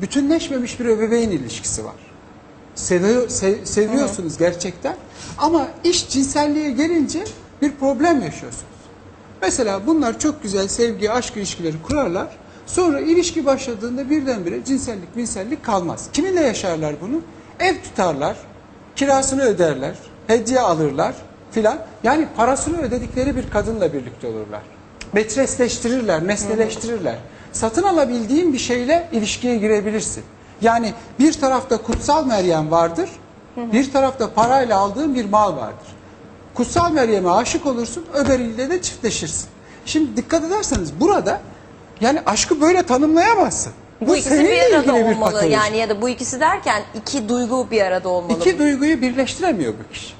[0.02, 1.96] bütünleşmemiş bir ebeveyn ilişkisi var.
[2.76, 4.96] Seviyor, se- seviyorsunuz gerçekten
[5.38, 7.24] ama iş cinselliğe gelince
[7.62, 8.64] bir problem yaşıyorsunuz.
[9.42, 12.38] Mesela bunlar çok güzel sevgi, aşk ilişkileri kurarlar.
[12.66, 16.10] Sonra ilişki başladığında birdenbire cinsellik, minsellik kalmaz.
[16.14, 17.22] Kiminle yaşarlar bunu?
[17.60, 18.38] Ev tutarlar,
[18.96, 19.96] kirasını öderler,
[20.28, 21.16] hediye alırlar
[21.52, 21.78] filan.
[22.04, 24.62] Yani parasını ödedikleri bir kadınla birlikte olurlar.
[25.14, 27.16] Metresleştirirler, nesneleştirirler.
[27.52, 30.24] Satın alabildiğin bir şeyle ilişkiye girebilirsin.
[30.62, 33.10] Yani bir tarafta kutsal Meryem vardır,
[33.58, 35.88] bir tarafta parayla aldığın bir mal vardır.
[36.54, 39.50] Kutsal Meryem'e aşık olursun, öberiyle de çiftleşirsin.
[39.86, 41.42] Şimdi dikkat ederseniz burada
[42.02, 43.74] yani aşkı böyle tanımlayamazsın.
[44.02, 45.50] Bu, ikisi seninle bir arada bir olmalı patoloji.
[45.54, 48.38] yani ya da bu ikisi derken iki duygu bir arada olmalı.
[48.38, 50.14] İki duyguyu birleştiremiyor bu kişi.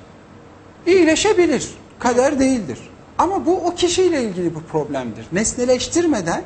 [0.88, 1.70] İyileşebilir,
[2.00, 2.80] kader değildir.
[3.18, 5.26] Ama bu o kişiyle ilgili bir problemdir.
[5.32, 6.44] Nesneleştirmeden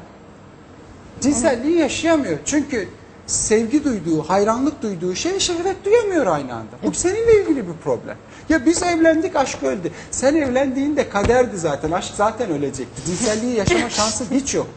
[1.21, 2.37] cinselliği yaşayamıyor.
[2.45, 2.87] Çünkü
[3.27, 6.71] sevgi duyduğu, hayranlık duyduğu şeye şehvet duyamıyor aynı anda.
[6.83, 8.17] Bu seninle ilgili bir problem.
[8.49, 9.91] Ya biz evlendik aşk öldü.
[10.11, 11.91] Sen evlendiğinde kaderdi zaten.
[11.91, 13.01] Aşk zaten ölecekti.
[13.05, 14.67] Cinselliği yaşama şansı hiç yok.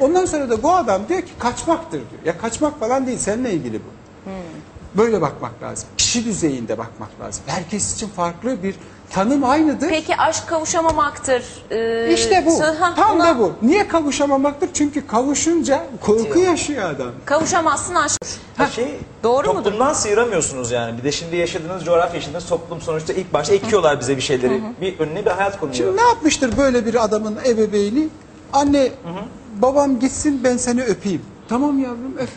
[0.00, 2.22] Ondan sonra da bu adam diyor ki kaçmaktır diyor.
[2.24, 4.07] Ya kaçmak falan değil seninle ilgili bu.
[4.98, 5.88] Böyle bakmak lazım.
[5.96, 7.42] Kişi düzeyinde bakmak lazım.
[7.46, 8.74] Herkes için farklı bir
[9.10, 9.88] tanım aynıdır.
[9.88, 11.42] Peki aşk kavuşamamaktır.
[11.70, 12.62] Ee, İşte bu.
[12.62, 13.52] ha, Tam buna- da bu.
[13.62, 14.68] Niye kavuşamamaktır?
[14.74, 17.10] Çünkü kavuşunca korku yaşıyor adam.
[17.24, 18.18] Kavuşamazsın aşk.
[18.74, 19.64] şey, Doğru mudur?
[19.64, 20.98] toplumdan sıyıramıyorsunuz yani.
[20.98, 24.62] Bir de şimdi yaşadığınız coğrafya yaşadığınız toplum sonuçta ilk başta ekiyorlar bize bir şeyleri.
[24.80, 25.76] Bir önüne bir hayat konuyor.
[25.76, 28.08] Şimdi ne yapmıştır böyle bir adamın ebeveyni?
[28.52, 28.88] Anne
[29.62, 31.22] babam gitsin ben seni öpeyim.
[31.48, 32.28] Tamam yavrum öp.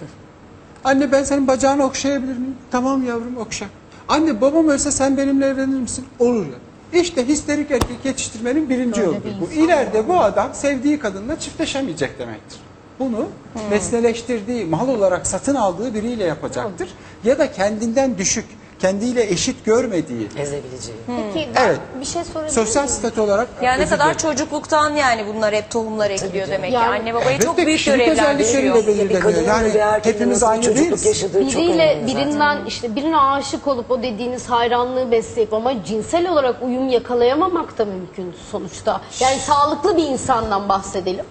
[0.84, 2.56] Anne ben senin bacağını okşayabilir miyim?
[2.72, 3.66] Tamam yavrum okşa.
[4.08, 6.06] Anne babam ölse sen benimle evlenir misin?
[6.20, 7.02] Olur ya.
[7.02, 9.16] İşte histerik erkek yetiştirmenin birinci yolu.
[9.42, 12.60] Bu ileride bu adam sevdiği kadınla çiftleşemeyecek demektir.
[13.00, 13.28] Bunu
[13.70, 16.90] nesneleştirdiği, mal olarak satın aldığı biriyle yapacaktır.
[17.24, 18.46] Ya da kendinden düşük,
[18.82, 20.98] kendiyle eşit görmediği, Ezebileceği.
[21.08, 21.80] Peki ben Evet.
[22.00, 22.96] bir şey sorabilir sosyal miyim?
[22.96, 24.18] statü olarak Yani ne özür kadar dilerim.
[24.18, 26.76] çocukluktan yani bunlar hep tohumlar ekliyor demek ki.
[26.76, 28.40] Yani- Anne babayı çok Elbette büyük kişilik görevlendiriyor.
[28.40, 29.22] özellikleriyle Bir belirleniyor.
[29.22, 31.06] kadının Yani bir erkeğin hepimiz nasıl aynı çocukluk değiliz.
[31.06, 32.26] yaşadığı çok Biriyle önemli zaten.
[32.28, 37.86] birinden işte birine aşık olup o dediğiniz hayranlığı besleyip ama cinsel olarak uyum yakalayamamak da
[37.86, 39.02] mümkün sonuçta.
[39.20, 41.26] Yani sağlıklı bir insandan bahsedelim.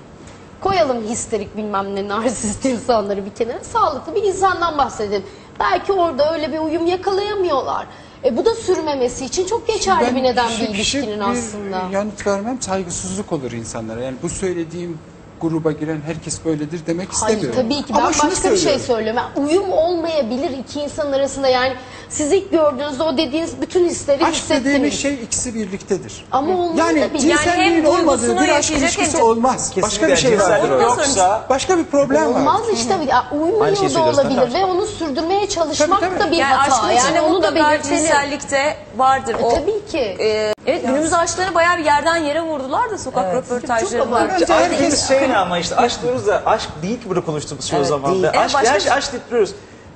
[0.60, 3.64] Koyalım histerik bilmem ne narsist insanları bir kenara.
[3.64, 5.22] Sağlıklı bir insandan bahsedelim.
[5.60, 7.86] Belki orada öyle bir uyum yakalayamıyorlar.
[8.24, 11.24] E bu da sürmemesi için çok geçerli Ben bir neden bir şık şık ilişkinin bir
[11.24, 11.82] aslında.
[11.92, 14.00] yanıt vermem saygısızlık olur insanlara.
[14.00, 14.98] Yani bu söylediğim
[15.40, 17.62] gruba giren herkes böyledir demek Hayır istemiyorum.
[17.70, 19.22] tabii ki ben Ama başka bir şey söylüyorum.
[19.36, 21.72] Yani uyum olmayabilir iki insan arasında yani
[22.08, 24.64] siz ilk gördüğünüzde o dediğiniz bütün hisleri Aşk hissettiniz.
[24.64, 26.24] dediğimiz şey ikisi birliktedir.
[26.32, 29.72] Ama olmalı yani da bir- cinselliğin Yani olmadığı bir aşk ilişkisi hem olmaz.
[29.76, 30.80] Başka Kesinlikle bir şey var.
[30.82, 32.40] yoksa Başka bir problem var.
[32.40, 32.94] Olmaz işte
[33.32, 36.28] uymuyor şeyi da olabilir ve onu sürdürmeye çalışmak Tabii, tabii.
[36.28, 36.92] da bir Yani hata.
[36.92, 37.96] Yani onu da belirtelim.
[37.96, 39.34] cinsellik de vardır.
[39.34, 39.98] E, o, tabii ki.
[39.98, 44.28] e, evet günümüz aşklarını bayağı bir yerden yere vurdular da sokak Çok röportajlarında.
[44.32, 47.64] Bence Herkes herkes şey ne ama işte aşk diyoruz da aşk değil ki burada konuştuğumuz
[47.64, 48.12] şey o Evet, zaman.
[48.12, 48.24] değil.
[48.24, 49.54] Evet, aşk, başka her bir- şey aşk deyip duruyoruz.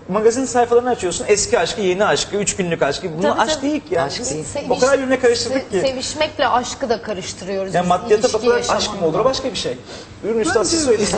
[0.09, 1.25] Magazin sayfalarını açıyorsun.
[1.29, 3.19] Eski aşkı, yeni aşkı, üç günlük aşkı.
[3.19, 3.63] Bunlar Tabii, aşk tabii.
[3.71, 3.95] değil ki.
[3.95, 4.07] Yani.
[4.07, 4.45] Aşk değil.
[4.71, 5.81] O kadar birbirine karıştırdık ki.
[5.81, 7.75] Sevişmekle aşkı da karıştırıyoruz.
[7.75, 9.79] Yani biz maddiyata ilişki aşk mı olur o başka bir şey.
[10.23, 11.11] Buyurun üstad siz söyleyin.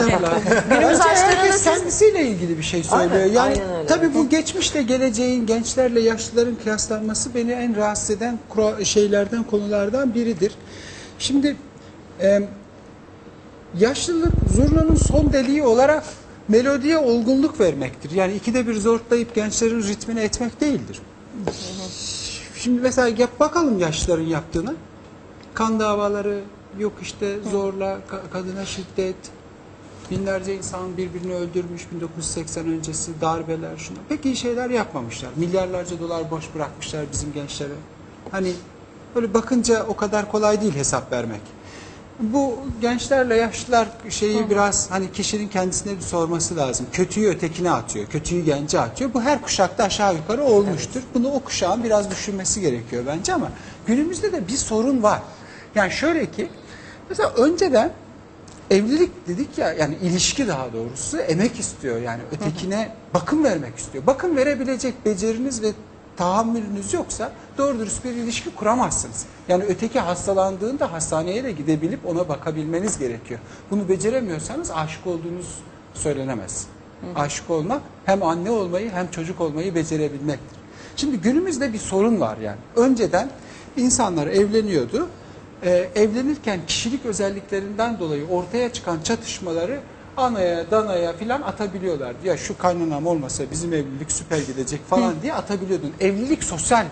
[0.70, 3.10] Günümüz herkes siz- kendisiyle ilgili bir şey söylüyor.
[3.12, 3.86] Aynen, yani aynen öyle.
[3.86, 10.52] tabii bu geçmişle geleceğin gençlerle yaşlıların kıyaslanması beni en rahatsız eden kura- şeylerden konulardan biridir.
[11.18, 11.56] Şimdi
[12.22, 12.40] e,
[13.78, 16.04] yaşlılık zurnanın son deliği olarak
[16.48, 18.10] melodiye olgunluk vermektir.
[18.10, 21.00] Yani ikide bir zortlayıp gençlerin ritmine etmek değildir.
[22.56, 24.74] Şimdi mesela yap bakalım yaşlıların yaptığını.
[25.54, 26.40] Kan davaları,
[26.78, 29.16] yok işte zorla ka- kadına şiddet,
[30.10, 33.98] binlerce insan birbirini öldürmüş 1980 öncesi darbeler şuna.
[34.08, 35.30] Pek iyi şeyler yapmamışlar.
[35.36, 37.72] Milyarlarca dolar boş bırakmışlar bizim gençlere.
[38.30, 38.52] Hani
[39.14, 41.40] böyle bakınca o kadar kolay değil hesap vermek.
[42.20, 46.86] Bu gençlerle yaşlılar şeyi biraz hani kişinin kendisine bir sorması lazım.
[46.92, 49.14] Kötüyü ötekine atıyor, kötüyü gence atıyor.
[49.14, 51.02] Bu her kuşakta aşağı yukarı olmuştur.
[51.14, 53.50] Bunu o kuşağın biraz düşünmesi gerekiyor bence ama
[53.86, 55.22] günümüzde de bir sorun var.
[55.74, 56.48] Yani şöyle ki
[57.08, 57.92] mesela önceden
[58.70, 64.06] evlilik dedik ya yani ilişki daha doğrusu emek istiyor yani ötekine bakım vermek istiyor.
[64.06, 65.72] Bakım verebilecek beceriniz ve
[66.16, 69.26] tahammülünüz yoksa doğru dürüst bir ilişki kuramazsınız.
[69.48, 73.40] Yani öteki hastalandığında hastaneye de gidebilip ona bakabilmeniz gerekiyor.
[73.70, 75.58] Bunu beceremiyorsanız aşık olduğunuz
[75.94, 76.66] söylenemez.
[77.14, 80.58] Aşık olmak hem anne olmayı hem çocuk olmayı becerebilmektir.
[80.96, 82.58] Şimdi günümüzde bir sorun var yani.
[82.76, 83.30] Önceden
[83.76, 85.08] insanlar evleniyordu.
[85.64, 89.80] Ee, evlenirken kişilik özelliklerinden dolayı ortaya çıkan çatışmaları
[90.16, 92.26] anaya, danaya filan atabiliyorlardı.
[92.26, 95.92] Ya şu kaynanam olmasa bizim evlilik süper gidecek falan diye atabiliyordun.
[96.00, 96.84] Evlilik sosyal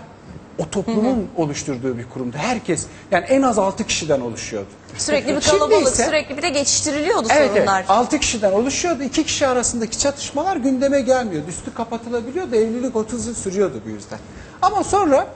[0.59, 2.37] o toplumun oluşturduğu bir kurumdu.
[2.37, 4.69] Herkes yani en az 6 kişiden oluşuyordu.
[4.99, 7.79] Sürekli bir Şimdi kalabalık, ise- sürekli bir de geçiştiriliyordu sorunlar.
[7.79, 7.91] evet.
[7.91, 9.03] 6 kişiden oluşuyordu.
[9.03, 11.47] 2 kişi arasındaki çatışmalar gündeme gelmiyordu.
[11.49, 12.57] Üstü kapatılabiliyordu.
[12.57, 14.19] Evlilik 30 yıl sürüyordu bu yüzden.
[14.63, 15.27] Ama sonra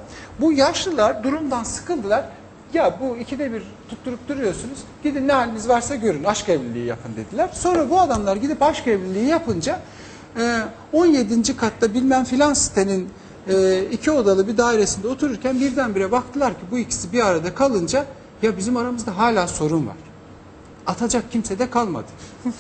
[0.41, 2.25] bu yaşlılar durumdan sıkıldılar.
[2.75, 4.79] Ya bu ikide bir tutturup duruyorsunuz.
[5.03, 6.25] Gidin ne haliniz varsa görün.
[6.25, 7.51] Aşk evliliği yapın dediler.
[7.53, 9.81] Sonra bu adamlar gidip aşk evliliği yapınca
[10.37, 10.61] e,
[10.93, 11.57] 17.
[11.57, 13.09] katta bilmem filan sitenin
[13.49, 18.07] e, iki odalı bir dairesinde otururken birdenbire baktılar ki bu ikisi bir arada kalınca
[18.43, 19.97] ya bizim aramızda hala sorun var
[20.89, 22.07] atacak kimse de kalmadı.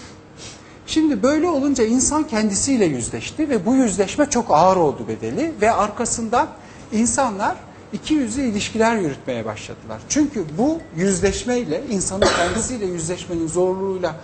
[0.87, 6.49] Şimdi böyle olunca insan kendisiyle yüzleşti ve bu yüzleşme çok ağır oldu bedeli ve arkasından
[6.93, 7.57] insanlar
[7.93, 9.99] iki yüzlü ilişkiler yürütmeye başladılar.
[10.09, 14.15] Çünkü bu yüzleşmeyle insanın kendisiyle yüzleşmenin zorluğuyla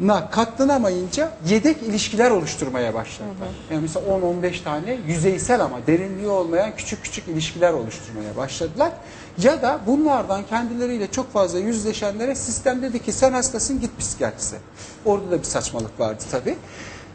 [0.00, 3.48] na katlanamayınca yedek ilişkiler oluşturmaya başladılar.
[3.70, 8.92] Yani mesela 10-15 tane yüzeysel ama derinliği olmayan küçük küçük ilişkiler oluşturmaya başladılar.
[9.38, 14.56] Ya da bunlardan kendileriyle çok fazla yüzleşenlere sistem dedi ki sen hastasın git psikiyatrise.
[15.04, 16.56] Orada da bir saçmalık vardı tabii.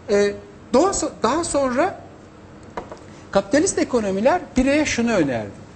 [0.09, 0.33] Ee,
[1.23, 1.99] daha sonra
[3.31, 5.66] kapitalist ekonomiler bireye şunu önerdi.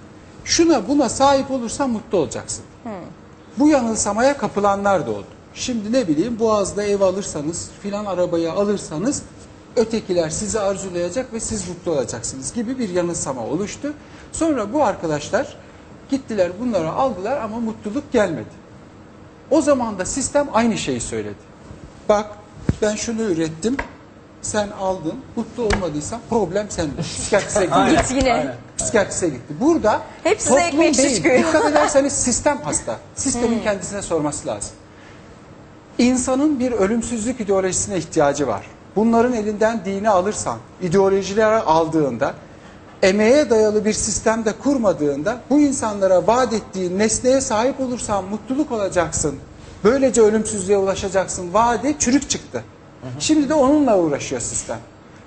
[0.46, 2.64] Şuna buna sahip olursan mutlu olacaksın.
[3.58, 5.26] Bu yanılsamaya kapılanlar da oldu.
[5.54, 9.24] Şimdi ne bileyim Boğaz'da ev alırsanız filan arabayı alırsanız
[9.76, 13.94] ötekiler sizi arzulayacak ve siz mutlu olacaksınız gibi bir yanılsama oluştu.
[14.32, 15.58] Sonra bu arkadaşlar
[16.10, 18.62] gittiler bunları aldılar ama mutluluk gelmedi.
[19.52, 21.52] O zaman da sistem aynı şeyi söyledi.
[22.10, 22.26] Bak
[22.82, 23.78] ben şunu ürettim.
[24.42, 25.14] Sen aldın.
[25.36, 26.92] Mutlu olmadıysan problem sende.
[27.02, 27.78] Psikiyatrise gitti.
[27.90, 28.56] Git yine.
[28.78, 29.54] Psikiyatrise gitti.
[29.60, 31.16] Burada Hep size toplum ekmek değil.
[31.16, 31.38] çıkıyor.
[31.40, 32.98] Dikkat ederseniz sistem hasta.
[33.16, 34.72] Sistemin kendisine sorması lazım.
[35.98, 38.66] İnsanın bir ölümsüzlük ideolojisine ihtiyacı var.
[38.96, 42.34] Bunların elinden dini alırsan, ideolojileri aldığında,
[43.04, 49.36] emeğe dayalı bir sistemde kurmadığında bu insanlara vaat ettiğin nesneye sahip olursan mutluluk olacaksın.
[49.84, 51.54] Böylece ölümsüzlüğe ulaşacaksın.
[51.54, 52.64] Vaadi çürük çıktı.
[53.20, 54.80] Şimdi de onunla uğraşıyor sistem.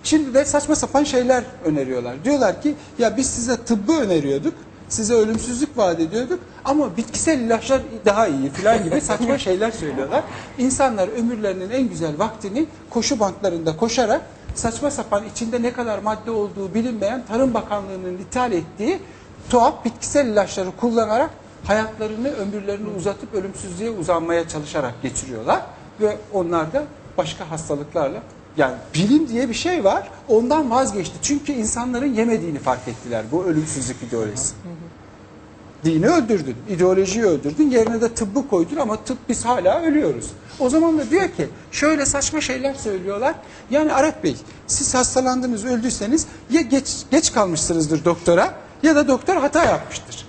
[0.02, 2.24] Şimdi de saçma sapan şeyler öneriyorlar.
[2.24, 4.54] Diyorlar ki ya biz size tıbbı öneriyorduk.
[4.88, 10.24] Size ölümsüzlük vaat ediyorduk ama bitkisel ilaçlar daha iyi falan gibi saçma şeyler söylüyorlar.
[10.58, 14.20] İnsanlar ömürlerinin en güzel vaktini koşu banklarında koşarak
[14.54, 18.98] saçma sapan içinde ne kadar madde olduğu bilinmeyen Tarım Bakanlığı'nın ithal ettiği
[19.50, 21.30] tuhaf bitkisel ilaçları kullanarak
[21.64, 25.62] hayatlarını, ömürlerini uzatıp ölümsüzlüğe uzanmaya çalışarak geçiriyorlar
[26.00, 26.84] ve onlar da
[27.18, 28.22] başka hastalıklarla
[28.56, 30.08] yani bilim diye bir şey var.
[30.28, 31.14] Ondan vazgeçti.
[31.22, 34.54] Çünkü insanların yemediğini fark ettiler bu ölümsüzlük ideolojisi.
[35.84, 40.30] Dini öldürdün, ideolojiyi öldürdün, yerine de tıbbı koydun ama tıp biz hala ölüyoruz.
[40.58, 43.34] O zaman da diyor ki şöyle saçma şeyler söylüyorlar.
[43.70, 49.64] Yani Arat Bey siz hastalandınız, öldüyseniz ya geç, geç kalmışsınızdır doktora ya da doktor hata
[49.64, 50.26] yapmıştır.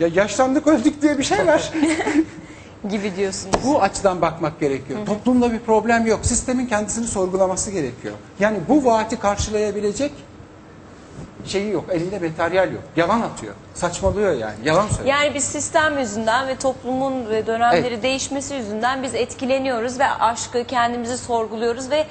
[0.00, 1.72] Ya yaşlandık öldük diye bir şey var.
[2.90, 3.54] gibi diyorsunuz.
[3.64, 5.06] Bu açıdan bakmak gerekiyor.
[5.06, 6.20] Toplumda bir problem yok.
[6.22, 8.14] Sistemin kendisini sorgulaması gerekiyor.
[8.40, 10.12] Yani bu vaati karşılayabilecek
[11.44, 11.84] şeyi yok.
[11.90, 12.82] Elinde materyal yok.
[12.96, 13.54] Yalan atıyor.
[13.74, 14.54] Saçmalıyor yani.
[14.64, 15.16] Yalan söylüyor.
[15.16, 18.02] Yani biz sistem yüzünden ve toplumun ve dönemleri Evet.
[18.02, 22.06] değişmesi yüzünden biz etkileniyoruz ve aşkı kendimizi sorguluyoruz ve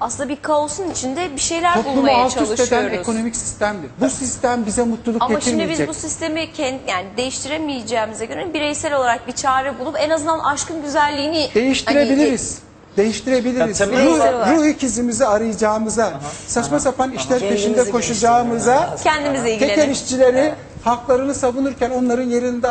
[0.00, 2.92] aslında bir kaosun içinde bir şeyler Toplumu bulmaya alt üst eden çalışıyoruz.
[2.98, 3.90] ekonomik sistemdir.
[4.00, 5.88] Bu sistem bize mutluluk Ama şimdi getirmeyecek.
[5.88, 10.82] biz bu sistemi kend- yani değiştiremeyeceğimize göre bireysel olarak bir çare bulup en azından aşkın
[10.82, 12.58] güzelliğini Değiştirebiliriz.
[12.96, 13.80] Değiştirebiliriz.
[13.80, 13.96] Ya tabii.
[13.96, 14.58] ruh, Bireysel olarak.
[14.58, 16.12] ruh ikizimizi arayacağımıza,
[16.46, 19.92] saçma sapan işler Kendimizi peşinde koşacağımıza, geliştirmemiz kendimizle tekel ilgilenelim.
[19.92, 20.52] işçileri
[20.84, 22.68] haklarını savunurken onların yerinde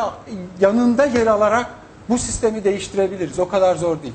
[0.59, 1.65] yanında yer alarak
[2.09, 3.39] bu sistemi değiştirebiliriz.
[3.39, 4.13] O kadar zor değil.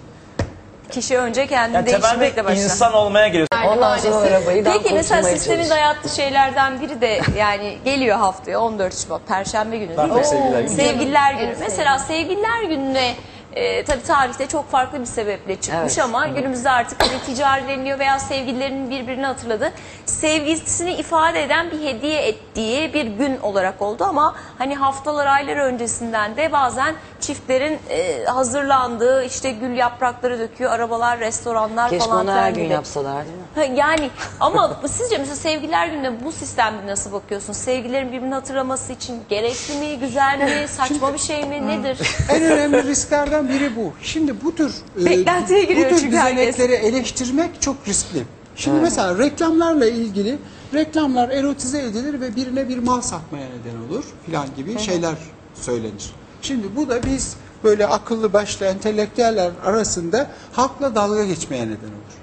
[0.91, 2.65] Kişi önce kendini Yani değiştirmekle başlar.
[2.65, 3.49] insan olmaya geliyor.
[3.69, 9.27] Ondan sonra arabayı Peki mesela sistemin dayattığı şeylerden biri de yani geliyor haftaya 14 Şubat
[9.27, 10.25] Perşembe günü değil mi?
[10.25, 10.69] Sevgililer Günü.
[10.77, 11.55] Sevgililer Günü.
[11.61, 13.15] Mesela Sevgililer Günü'ne
[13.55, 16.05] e, tabii tarihte çok farklı bir sebeple çıkmış Evet.
[16.05, 19.73] ama günümüzde artık hani ticarileniliyor veya sevgililerinin birbirini hatırladığı
[20.07, 26.37] sevgilisini ifade eden bir hediye ettiği bir gün olarak oldu ama hani haftalar aylar öncesinden
[26.37, 32.51] de bazen çiftlerin e, hazırlandığı işte gül yaprakları döküyor arabalar restoranlar Keşke falan onu her
[32.51, 32.73] gün gibi.
[32.73, 33.43] yapsalar değil mi?
[33.55, 37.53] Ha, Yani ama sizce mesela sevgililer gününe bu sistemde nasıl bakıyorsun?
[37.53, 41.99] Sevgililerin birbirini hatırlaması için gerekli mi, güzel mi, saçma bir şey mi, nedir?
[42.31, 43.93] En önemli risklerden biri bu.
[44.03, 46.57] Şimdi bu tür e, Beklentiye giriyor bu tür çünkü herkes.
[46.57, 48.25] düzenekleri eleştirmek çok riskli.
[48.57, 50.39] Şimdi mesela reklamlarla ilgili
[50.75, 55.15] reklamlar erotize edilir ve birine bir mal satmaya neden olur filan gibi şeyler
[55.55, 56.11] söylenir.
[56.43, 62.15] Şimdi bu da biz böyle akıllı başlı entelektüeller arasında halkla dalga geçmeye neden olur.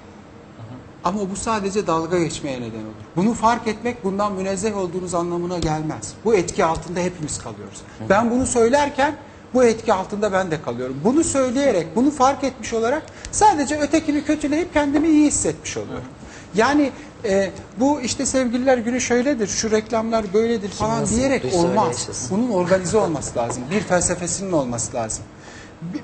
[1.04, 3.02] Ama bu sadece dalga geçmeye neden olur.
[3.16, 6.12] Bunu fark etmek bundan münezzeh olduğunuz anlamına gelmez.
[6.24, 7.78] Bu etki altında hepimiz kalıyoruz.
[8.08, 9.16] Ben bunu söylerken
[9.54, 10.96] bu etki altında ben de kalıyorum.
[11.04, 16.08] Bunu söyleyerek, bunu fark etmiş olarak sadece ötekini kötüleyip kendimi iyi hissetmiş oluyorum.
[16.54, 16.90] Yani
[17.24, 22.08] e, bu işte sevgililer günü şöyledir, şu reklamlar böyledir falan nasıl diyerek olmaz.
[22.30, 23.62] Bunun organize olması lazım.
[23.70, 25.24] Bir felsefesinin olması lazım.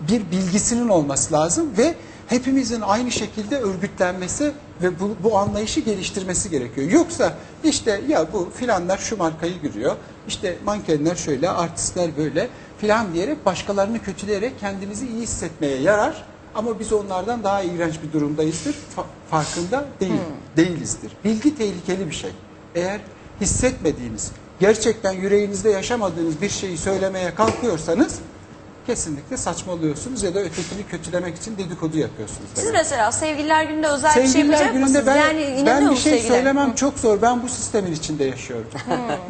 [0.08, 1.94] Bir bilgisinin olması lazım ve
[2.28, 6.90] hepimizin aynı şekilde örgütlenmesi ve bu, bu anlayışı geliştirmesi gerekiyor.
[6.90, 9.96] Yoksa işte ya bu filanlar şu markayı görüyor,
[10.28, 16.24] işte mankenler şöyle, artistler böyle filan diyerek başkalarını kötüleyerek kendimizi iyi hissetmeye yarar.
[16.54, 18.72] Ama biz onlardan daha iğrenç bir durumdayızdır.
[18.96, 20.20] Fa- farkında değil,
[20.56, 21.12] değilizdir.
[21.24, 22.30] Bilgi tehlikeli bir şey.
[22.74, 23.00] Eğer
[23.40, 28.18] hissetmediğiniz, gerçekten yüreğinizde yaşamadığınız bir şeyi söylemeye kalkıyorsanız
[28.88, 32.50] kesinlikle saçmalıyorsunuz ya da ötekini kötülemek için dedikodu yapıyorsunuz.
[32.54, 32.80] Siz demek.
[32.80, 35.06] mesela sevgililer gününde özel bir şey Sevgililer yapacak gününde mısınız?
[35.06, 36.36] ben, yani ben bir şey sevgililer?
[36.36, 37.22] söylemem çok zor.
[37.22, 38.68] Ben bu sistemin içinde yaşıyorum.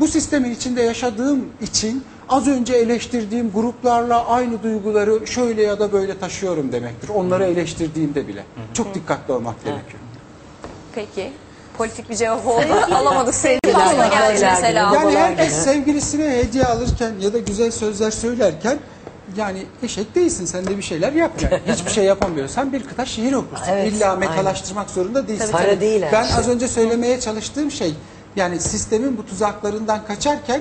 [0.01, 6.19] bu sistemin içinde yaşadığım için az önce eleştirdiğim gruplarla aynı duyguları şöyle ya da böyle
[6.19, 7.09] taşıyorum demektir.
[7.09, 8.45] Onları eleştirdiğimde bile.
[8.75, 10.01] Çok dikkatli olmak gerekiyor.
[10.95, 11.33] Peki.
[11.79, 12.95] Politik bir cevap oldu.
[12.95, 14.95] Alamadık sevgili geldi Sevgililer mesela.
[14.95, 18.79] Yani herkes sevgilisine hediye alırken ya da güzel sözler söylerken
[19.39, 21.61] yani eşek değilsin sen de bir şeyler yap yani.
[21.75, 23.65] Hiçbir şey yapamıyorsan bir kıta şiir okursun.
[23.71, 24.19] Evet, İlla aynen.
[24.19, 25.53] metalaştırmak zorunda değilsin.
[25.53, 26.37] Tabii, Para değil Ben şey.
[26.37, 27.95] az önce söylemeye çalıştığım şey
[28.37, 30.61] yani sistemin bu tuzaklarından kaçarken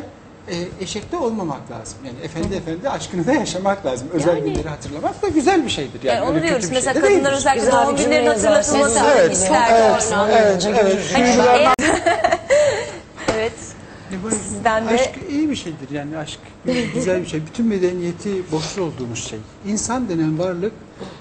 [0.51, 1.97] e, eşekte olmamak lazım.
[2.05, 4.07] Yani efendi efendi aşkını da yaşamak lazım.
[4.13, 6.03] Özel günleri hatırlamak da güzel bir şeydir.
[6.03, 6.63] Yani, Yani onu öyle kötü diyoruz.
[6.63, 8.79] bir şey Mesela de kadınlar özellikle doğum bir cümle günlerinin yazarsınız.
[8.79, 9.67] hatırlatılmasını Evet, ister.
[9.71, 11.13] evet, Evet, evet.
[11.13, 11.91] Hani Şiirler- Evet.
[14.11, 16.39] E, bu- Sizden de- Aşk iyi bir şeydir yani aşk
[16.93, 17.45] güzel bir şey.
[17.45, 19.39] Bütün medeniyeti borçlu olduğumuz şey.
[19.67, 20.71] İnsan denen varlık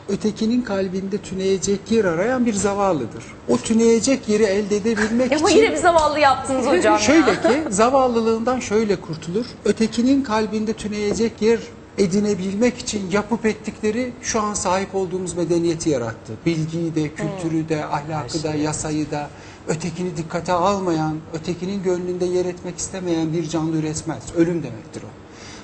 [0.08, 3.24] ötekinin kalbinde tüneyecek yer arayan bir zavallıdır.
[3.48, 8.60] O tüneyecek yeri elde edebilmek Ama için yine bir zavallı yaptınız hocam şöyle ki zavallılığından
[8.60, 9.46] şöyle kurtulur.
[9.64, 11.58] Ötekinin kalbinde tüneyecek yer
[11.98, 16.32] edinebilmek için yapıp ettikleri şu an sahip olduğumuz medeniyeti yarattı.
[16.46, 19.28] Bilgiyi de, kültürü de, ahlakı da, yasayı da,
[19.68, 24.22] ötekini dikkate almayan, ötekinin gönlünde yer etmek istemeyen bir canlı üretmez.
[24.36, 25.06] Ölüm demektir o.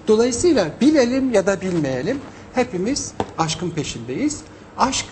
[0.09, 2.21] Dolayısıyla bilelim ya da bilmeyelim
[2.55, 4.41] hepimiz aşkın peşindeyiz.
[4.79, 5.07] Aşk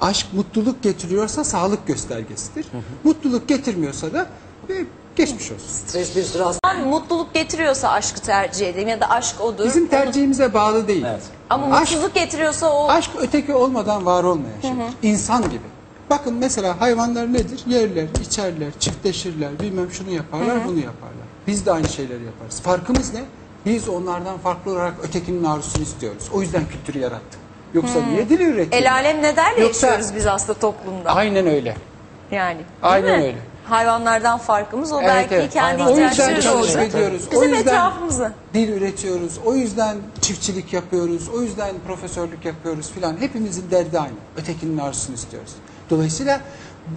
[0.00, 2.66] aşk mutluluk getiriyorsa sağlık göstergesidir.
[3.04, 4.26] Mutluluk getirmiyorsa da
[4.70, 4.74] e,
[5.16, 5.68] geçmiş olsun.
[5.68, 9.64] Stres bir sürü Ben mutluluk getiriyorsa aşkı tercih edeyim ya da aşk odur.
[9.64, 11.04] Bizim tercihimize bağlı değil.
[11.08, 11.22] Evet.
[11.50, 14.84] Ama aşk, mutsuzluk getiriyorsa o aşk öteki olmadan var olmayan şeydir.
[15.02, 15.73] İnsan gibi.
[16.10, 17.60] Bakın mesela hayvanlar nedir?
[17.66, 21.26] Yerler, içerler, çiftleşirler, bilmem şunu yaparlar, bunu yaparlar.
[21.46, 22.60] Biz de aynı şeyleri yaparız.
[22.60, 23.20] Farkımız ne?
[23.66, 26.28] Biz onlardan farklı olarak ötekinin arzusunu istiyoruz.
[26.32, 27.40] O yüzden kültürü yarattık.
[27.74, 28.74] Yoksa niye dili ürettik?
[28.74, 31.10] el alem ne derle Yoksa- yaşıyoruz biz aslında toplumda.
[31.14, 31.76] Aynen öyle.
[32.30, 32.60] Yani.
[32.82, 33.24] Aynen mi?
[33.24, 33.38] öyle.
[33.68, 35.52] Hayvanlardan farkımız o Evet, belki evet.
[35.52, 36.88] kendi ihtiyaçlarımız olacak.
[36.88, 37.22] ediyoruz.
[37.28, 38.32] O Bizim yüzden etrafımızı.
[38.54, 39.38] dil üretiyoruz.
[39.44, 41.28] O yüzden çiftçilik yapıyoruz.
[41.28, 43.16] O yüzden profesörlük yapıyoruz filan.
[43.20, 44.12] Hepimizin derdi aynı.
[44.36, 45.52] Ötekinin arzusunu istiyoruz.
[45.90, 46.40] Dolayısıyla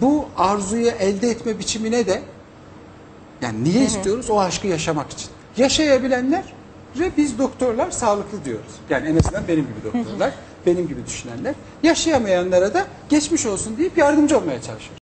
[0.02, 2.22] bu arzuyu elde etme biçimine de
[3.42, 4.30] yani niye istiyoruz?
[4.30, 5.30] O aşkı yaşamak için.
[5.58, 6.44] Yaşayabilenler
[7.00, 8.72] ve biz doktorlar sağlıklı diyoruz.
[8.90, 10.34] Yani en azından benim gibi doktorlar,
[10.66, 11.56] benim gibi düşünenler.
[11.84, 14.96] Yaşayamayanlara da geçmiş olsun deyip yardımcı olmaya çalışıyoruz.